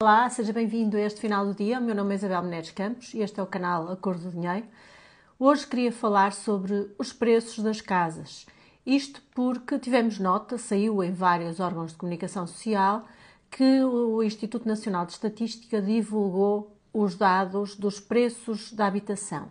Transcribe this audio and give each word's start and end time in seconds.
Olá, 0.00 0.30
seja 0.30 0.52
bem-vindo 0.52 0.96
a 0.96 1.00
este 1.00 1.20
final 1.20 1.44
do 1.44 1.52
dia. 1.52 1.80
O 1.80 1.82
meu 1.82 1.92
nome 1.92 2.14
é 2.14 2.18
Isabel 2.18 2.44
Menezes 2.44 2.70
Campos 2.70 3.12
e 3.14 3.18
este 3.18 3.40
é 3.40 3.42
o 3.42 3.46
canal 3.48 3.90
Acordo 3.90 4.22
do 4.22 4.30
Dinheiro. 4.30 4.64
Hoje 5.36 5.66
queria 5.66 5.90
falar 5.90 6.32
sobre 6.32 6.88
os 6.96 7.12
preços 7.12 7.58
das 7.64 7.80
casas. 7.80 8.46
Isto 8.86 9.20
porque 9.34 9.76
tivemos 9.76 10.20
nota, 10.20 10.56
saiu 10.56 11.02
em 11.02 11.12
vários 11.12 11.58
órgãos 11.58 11.90
de 11.90 11.96
comunicação 11.96 12.46
social, 12.46 13.06
que 13.50 13.82
o 13.82 14.22
Instituto 14.22 14.68
Nacional 14.68 15.04
de 15.04 15.14
Estatística 15.14 15.82
divulgou 15.82 16.76
os 16.94 17.16
dados 17.16 17.74
dos 17.74 17.98
preços 17.98 18.72
da 18.72 18.86
habitação. 18.86 19.48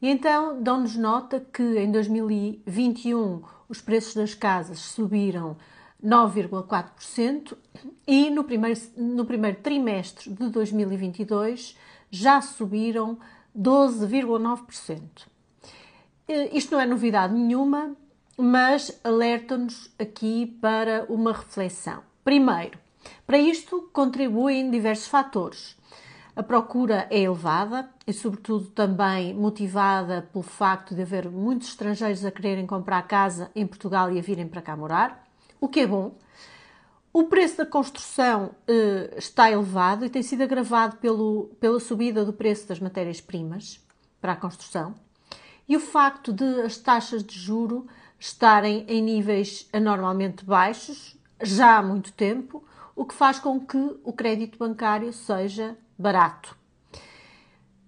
E 0.00 0.08
então 0.08 0.62
dão-nos 0.62 0.96
nota 0.96 1.38
que 1.38 1.78
em 1.78 1.92
2021 1.92 3.42
os 3.68 3.82
preços 3.82 4.14
das 4.14 4.32
casas 4.32 4.78
subiram 4.78 5.54
9,4% 6.04 7.56
e 8.06 8.30
no 8.30 8.44
primeiro, 8.44 8.80
no 8.96 9.24
primeiro 9.24 9.58
trimestre 9.58 10.30
de 10.30 10.48
2022 10.48 11.76
já 12.10 12.40
subiram 12.40 13.18
12,9%. 13.56 15.00
Isto 16.52 16.72
não 16.72 16.80
é 16.80 16.86
novidade 16.86 17.34
nenhuma, 17.34 17.96
mas 18.36 19.00
alerta-nos 19.02 19.90
aqui 19.98 20.46
para 20.60 21.06
uma 21.08 21.32
reflexão. 21.32 22.02
Primeiro, 22.24 22.78
para 23.26 23.38
isto 23.38 23.88
contribuem 23.92 24.70
diversos 24.70 25.06
fatores. 25.06 25.76
A 26.34 26.42
procura 26.42 27.06
é 27.10 27.20
elevada 27.20 27.88
e, 28.06 28.12
sobretudo, 28.12 28.66
também 28.66 29.32
motivada 29.32 30.28
pelo 30.30 30.42
facto 30.42 30.94
de 30.94 31.00
haver 31.00 31.30
muitos 31.30 31.68
estrangeiros 31.68 32.24
a 32.26 32.30
quererem 32.30 32.66
comprar 32.66 33.00
casa 33.02 33.50
em 33.54 33.66
Portugal 33.66 34.12
e 34.12 34.18
a 34.18 34.22
virem 34.22 34.46
para 34.46 34.60
cá 34.60 34.76
morar 34.76 35.25
o 35.60 35.68
que 35.68 35.80
é 35.80 35.86
bom. 35.86 36.14
O 37.12 37.24
preço 37.24 37.58
da 37.58 37.66
construção 37.66 38.54
eh, 38.68 39.14
está 39.16 39.50
elevado 39.50 40.04
e 40.04 40.10
tem 40.10 40.22
sido 40.22 40.42
agravado 40.42 40.96
pelo, 40.96 41.50
pela 41.58 41.80
subida 41.80 42.24
do 42.24 42.32
preço 42.32 42.68
das 42.68 42.78
matérias-primas 42.78 43.80
para 44.20 44.32
a 44.32 44.36
construção 44.36 44.94
e 45.68 45.76
o 45.76 45.80
facto 45.80 46.32
de 46.32 46.62
as 46.62 46.76
taxas 46.76 47.24
de 47.24 47.38
juro 47.38 47.86
estarem 48.18 48.84
em 48.88 49.02
níveis 49.02 49.68
anormalmente 49.72 50.44
baixos 50.44 51.16
já 51.42 51.76
há 51.76 51.82
muito 51.82 52.12
tempo, 52.12 52.64
o 52.94 53.04
que 53.04 53.14
faz 53.14 53.38
com 53.38 53.60
que 53.60 53.98
o 54.02 54.12
crédito 54.12 54.58
bancário 54.58 55.12
seja 55.12 55.76
barato. 55.98 56.56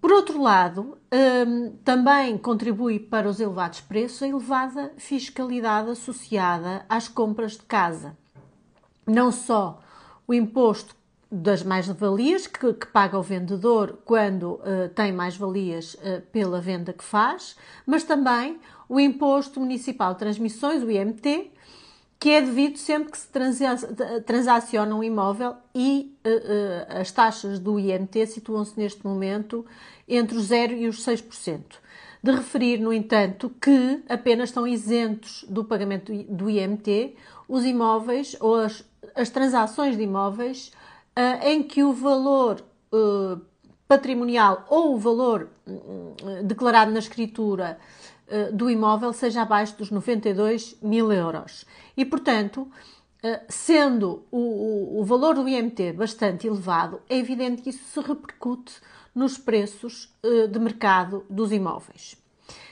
Por 0.01 0.13
outro 0.13 0.41
lado, 0.41 0.97
hum, 1.13 1.73
também 1.85 2.39
contribui 2.39 3.01
para 3.01 3.29
os 3.29 3.41
elevados 3.41 3.81
preços 3.81 4.23
a 4.23 4.29
elevada 4.29 4.93
fiscalidade 4.97 5.91
associada 5.91 6.85
às 6.89 7.09
compras 7.09 7.53
de 7.53 7.63
casa. 7.63 8.17
Não 9.07 9.33
só 9.33 9.81
o 10.27 10.33
imposto 10.33 10.95
das 11.31 11.63
mais-valias 11.63 12.47
que, 12.47 12.73
que, 12.73 12.87
paga 12.87 13.19
o 13.19 13.23
vendedor 13.23 13.99
quando 14.05 14.53
uh, 14.53 14.89
tem 14.95 15.13
mais-valias 15.13 15.95
uh, 15.95 16.23
pela 16.33 16.61
venda 16.61 16.93
que 16.93 17.05
faz, 17.05 17.57
mas 17.85 18.03
também 18.03 18.59
o 18.89 18.99
imposto 18.99 19.61
municipal 19.61 20.15
de 20.15 20.21
transmissões, 20.21 20.83
o 20.83 20.91
IMT, 20.91 21.51
que 22.19 22.31
é 22.31 22.41
devido 22.41 22.77
sempre 22.79 23.13
que 23.13 23.19
se 23.19 23.29
transaciona 24.27 24.95
um 24.95 25.05
imóvel 25.05 25.55
e 25.75 26.17
uh, 26.27 26.29
uh, 26.29 27.01
as 27.01 27.13
taxas 27.13 27.61
do 27.61 27.79
IMT 27.79 28.27
situam-se 28.27 28.79
neste 28.79 29.07
momento 29.07 29.65
entre 30.09 30.37
os 30.37 30.47
0 30.47 30.73
e 30.75 30.89
os 30.89 31.05
6%. 31.05 31.63
De 32.21 32.33
referir, 32.33 32.79
no 32.79 32.93
entanto, 32.93 33.49
que 33.61 34.03
apenas 34.09 34.49
estão 34.49 34.67
isentos 34.67 35.45
do 35.49 35.65
pagamento 35.65 36.13
do 36.25 36.51
IMT 36.51 37.15
os 37.47 37.65
imóveis 37.65 38.37
ou 38.41 38.57
as, 38.57 38.85
as 39.15 39.31
transações 39.31 39.97
de 39.97 40.03
imóveis 40.03 40.73
uh, 41.17 41.47
em 41.47 41.63
que 41.63 41.85
o 41.85 41.93
valor 41.93 42.65
patrimonial 43.87 44.65
ou 44.71 44.95
o 44.95 44.99
valor 44.99 45.51
declarado 46.43 46.91
na 46.91 47.01
escritura 47.01 47.79
eh, 48.29 48.51
do 48.53 48.69
imóvel 48.69 49.13
seja 49.13 49.43
abaixo 49.43 49.77
dos 49.77 49.91
92 49.91 50.77
mil 50.83 51.13
euros. 51.13 51.65
E, 51.97 52.05
portanto, 52.05 52.69
eh, 53.23 53.43
sendo 53.49 54.25
o, 54.31 55.01
o, 55.01 55.05
valor 55.05 55.35
do 55.35 55.49
IMT 55.49 55.93
bastante 55.93 56.47
elevado, 56.47 57.01
é 57.09 57.17
evidente 57.17 57.63
que 57.63 57.71
isso 57.71 57.85
se 57.85 58.01
repercute 58.01 58.75
nos 59.15 59.37
preços 59.37 60.15
eh, 60.23 60.47
de 60.47 60.59
mercado 60.59 61.25
dos 61.29 61.53
imóveis. 61.53 62.17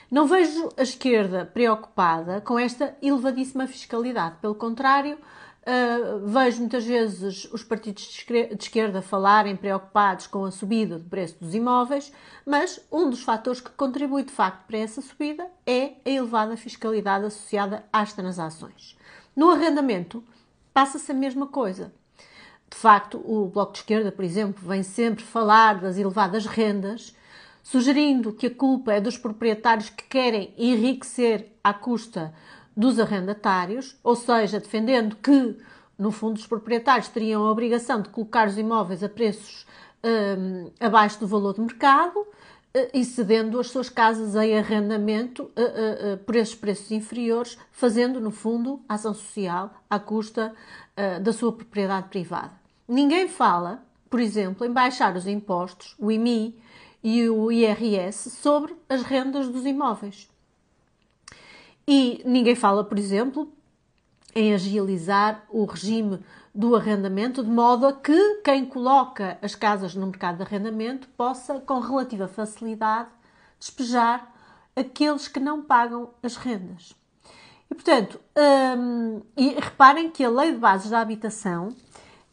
Não 0.09 0.25
vejo 0.25 0.69
a 0.77 0.83
esquerda 0.83 1.45
preocupada 1.45 2.39
com 2.39 2.57
esta 2.57 2.95
elevadíssima 3.01 3.67
fiscalidade. 3.67 4.37
Pelo 4.39 4.55
contrário, 4.55 5.17
Uh, 5.67 6.25
vejo 6.25 6.61
muitas 6.61 6.85
vezes 6.85 7.43
os 7.51 7.61
partidos 7.61 8.03
de 8.03 8.57
esquerda 8.57 9.01
falarem 9.01 9.53
preocupados 9.53 10.25
com 10.25 10.45
a 10.45 10.51
subida 10.51 10.97
do 10.97 11.03
preço 11.03 11.35
dos 11.41 11.53
imóveis, 11.53 12.09
mas 12.45 12.79
um 12.89 13.09
dos 13.09 13.21
fatores 13.21 13.59
que 13.59 13.71
contribui 13.71 14.23
de 14.23 14.31
facto 14.31 14.65
para 14.65 14.77
essa 14.77 15.01
subida 15.01 15.45
é 15.65 15.95
a 16.05 16.09
elevada 16.09 16.55
fiscalidade 16.55 17.25
associada 17.25 17.83
às 17.91 18.13
transações. 18.13 18.97
No 19.35 19.49
arrendamento, 19.49 20.23
passa-se 20.73 21.11
a 21.11 21.15
mesma 21.15 21.47
coisa. 21.47 21.91
De 22.69 22.77
facto, 22.77 23.21
o 23.25 23.47
Bloco 23.47 23.73
de 23.73 23.79
Esquerda, 23.79 24.09
por 24.09 24.23
exemplo, 24.23 24.65
vem 24.65 24.83
sempre 24.83 25.25
falar 25.25 25.81
das 25.81 25.97
elevadas 25.97 26.45
rendas, 26.45 27.13
sugerindo 27.61 28.31
que 28.31 28.47
a 28.47 28.55
culpa 28.55 28.93
é 28.93 29.01
dos 29.01 29.17
proprietários 29.17 29.89
que 29.89 30.05
querem 30.05 30.53
enriquecer 30.57 31.51
à 31.61 31.73
custa 31.73 32.33
dos 32.77 32.99
arrendatários, 32.99 33.97
ou 34.03 34.15
seja, 34.15 34.59
defendendo 34.59 35.15
que, 35.15 35.57
no 35.97 36.11
fundo, 36.11 36.37
os 36.37 36.45
proprietários 36.45 37.07
teriam 37.07 37.43
a 37.43 37.51
obrigação 37.51 38.03
de 38.03 38.09
colocar 38.09 38.47
os 38.47 38.55
imóveis 38.55 39.03
a 39.03 39.09
preços 39.09 39.65
um, 40.03 40.69
abaixo 40.79 41.19
do 41.19 41.25
valor 41.25 41.55
de 41.55 41.61
mercado 41.61 42.19
uh, 42.19 42.27
e 42.93 43.03
cedendo 43.03 43.59
as 43.59 43.71
suas 43.71 43.89
casas 43.89 44.35
em 44.35 44.55
arrendamento 44.55 45.43
uh, 45.43 46.13
uh, 46.13 46.17
por 46.19 46.35
esses 46.35 46.53
preços 46.53 46.91
inferiores, 46.91 47.57
fazendo, 47.71 48.21
no 48.21 48.29
fundo, 48.29 48.79
ação 48.87 49.13
social 49.15 49.73
à 49.89 49.99
custa 49.99 50.53
da 51.21 51.31
sua 51.31 51.51
propriedade 51.51 52.07
privada. 52.09 52.53
Ninguém 52.87 53.27
fala, 53.27 53.83
por 54.09 54.19
exemplo, 54.19 54.65
em 54.65 54.71
baixar 54.71 55.15
os 55.15 55.27
impostos, 55.27 55.93
o 55.99 56.11
IMI 56.11 56.59
e 57.03 57.29
o 57.29 57.51
IRS, 57.51 58.31
sobre 58.31 58.75
as 58.89 59.03
rendas 59.03 59.47
dos 59.47 59.63
imóveis. 59.63 60.27
E 61.87 62.21
ninguém 62.25 62.55
fala, 62.55 62.83
por 62.83 62.99
exemplo, 62.99 63.49
em 64.35 64.53
agilizar 64.53 65.45
o 65.49 65.63
regime 65.63 66.19
do 66.53 66.75
arrendamento, 66.75 67.43
de 67.43 67.49
modo 67.49 67.87
a 67.87 67.93
que 67.93 68.41
quem 68.43 68.65
coloca 68.65 69.37
as 69.41 69.55
casas 69.55 69.95
no 69.95 70.07
mercado 70.07 70.37
de 70.37 70.43
arrendamento 70.43 71.07
possa, 71.09 71.59
com 71.59 71.79
relativa 71.79 72.27
facilidade, 72.27 73.09
despejar 73.59 74.33
aqueles 74.75 75.27
que 75.27 75.39
não 75.39 75.61
pagam 75.61 76.09
as 76.21 76.35
rendas. 76.35 76.93
E, 77.71 77.75
portanto, 77.75 78.19
hum, 78.77 79.21
e 79.35 79.49
reparem 79.53 80.09
que 80.09 80.23
a 80.23 80.29
Lei 80.29 80.51
de 80.51 80.57
Bases 80.57 80.89
da 80.89 80.99
Habitação 80.99 81.69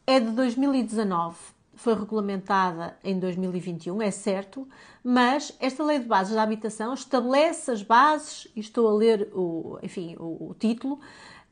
é 0.06 0.18
de 0.18 0.30
2019 0.30 1.53
foi 1.84 1.94
regulamentada 1.94 2.96
em 3.04 3.18
2021, 3.18 4.00
é 4.00 4.10
certo, 4.10 4.66
mas 5.04 5.54
esta 5.60 5.84
Lei 5.84 5.98
de 5.98 6.06
Bases 6.06 6.34
da 6.34 6.42
Habitação 6.42 6.94
estabelece 6.94 7.70
as 7.70 7.82
bases, 7.82 8.48
e 8.56 8.60
estou 8.60 8.88
a 8.88 8.94
ler 8.94 9.28
o, 9.34 9.78
enfim, 9.82 10.16
o, 10.18 10.48
o 10.48 10.56
título, 10.58 10.98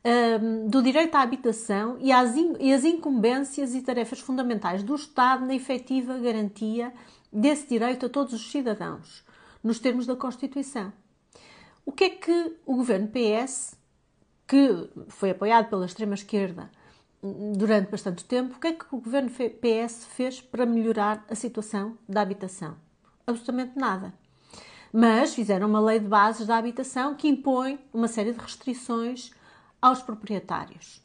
um, 0.03 0.67
do 0.67 0.81
direito 0.81 1.13
à 1.13 1.21
habitação 1.21 1.97
e, 1.99 2.11
as 2.11 2.35
e 2.59 2.73
as 2.73 2.83
incumbências 2.83 3.75
e 3.75 3.81
tarefas 3.83 4.19
fundamentais 4.19 4.81
do 4.81 4.95
Estado 4.95 5.45
na 5.45 5.53
efetiva 5.53 6.17
garantia 6.17 6.91
desse 7.31 7.69
direito 7.69 8.07
a 8.07 8.09
todos 8.09 8.33
os 8.33 8.49
cidadãos, 8.49 9.23
nos 9.63 9.77
termos 9.77 10.07
da 10.07 10.15
Constituição. 10.15 10.91
O 11.85 11.91
que 11.91 12.05
é 12.05 12.09
que 12.09 12.57
o 12.65 12.75
governo 12.75 13.07
PS, 13.07 13.75
que 14.47 14.89
foi 15.09 15.29
apoiado 15.29 15.69
pela 15.69 15.85
extrema-esquerda, 15.85 16.71
durante 17.23 17.89
bastante 17.89 18.25
tempo, 18.25 18.57
o 18.57 18.59
que 18.59 18.67
é 18.67 18.73
que 18.73 18.85
o 18.91 18.99
governo 18.99 19.29
PS 19.29 20.05
fez 20.05 20.41
para 20.41 20.65
melhorar 20.65 21.25
a 21.29 21.35
situação 21.35 21.97
da 22.07 22.21
habitação? 22.21 22.75
Absolutamente 23.25 23.77
nada. 23.77 24.13
Mas 24.91 25.33
fizeram 25.33 25.69
uma 25.69 25.79
lei 25.79 25.99
de 25.99 26.07
bases 26.07 26.45
da 26.45 26.57
habitação 26.57 27.15
que 27.15 27.29
impõe 27.29 27.79
uma 27.93 28.09
série 28.09 28.33
de 28.33 28.39
restrições 28.39 29.31
aos 29.81 30.01
proprietários. 30.01 31.01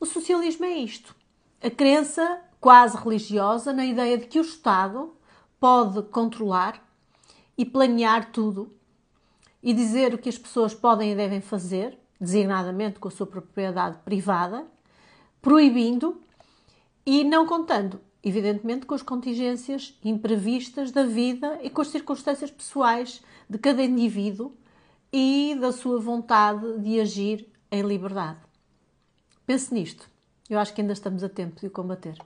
O 0.00 0.06
socialismo 0.06 0.64
é 0.64 0.78
isto. 0.78 1.14
A 1.62 1.70
crença 1.70 2.40
quase 2.58 2.96
religiosa 2.96 3.72
na 3.72 3.84
ideia 3.84 4.18
de 4.18 4.26
que 4.26 4.38
o 4.38 4.42
Estado 4.42 5.14
pode 5.60 6.02
controlar 6.04 6.82
e 7.56 7.64
planear 7.64 8.32
tudo 8.32 8.74
e 9.62 9.72
dizer 9.72 10.14
o 10.14 10.18
que 10.18 10.28
as 10.28 10.38
pessoas 10.38 10.74
podem 10.74 11.12
e 11.12 11.14
devem 11.14 11.40
fazer, 11.40 11.98
designadamente 12.20 12.98
com 12.98 13.08
a 13.08 13.10
sua 13.10 13.26
propriedade 13.26 13.98
privada, 14.04 14.66
proibindo 15.46 16.20
e 17.06 17.22
não 17.22 17.46
contando, 17.46 18.00
evidentemente, 18.20 18.84
com 18.84 18.96
as 18.96 19.02
contingências 19.02 19.96
imprevistas 20.04 20.90
da 20.90 21.04
vida 21.04 21.60
e 21.62 21.70
com 21.70 21.82
as 21.82 21.86
circunstâncias 21.86 22.50
pessoais 22.50 23.22
de 23.48 23.56
cada 23.56 23.80
indivíduo 23.80 24.52
e 25.12 25.56
da 25.60 25.70
sua 25.70 26.00
vontade 26.00 26.80
de 26.80 26.98
agir 26.98 27.48
em 27.70 27.80
liberdade. 27.82 28.40
Pense 29.46 29.72
nisto. 29.72 30.10
Eu 30.50 30.58
acho 30.58 30.74
que 30.74 30.80
ainda 30.80 30.94
estamos 30.94 31.22
a 31.22 31.28
tempo 31.28 31.60
de 31.60 31.68
o 31.68 31.70
combater. 31.70 32.18